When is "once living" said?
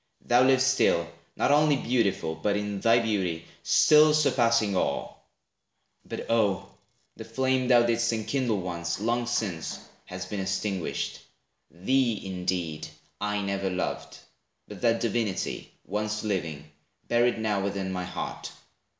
15.85-16.71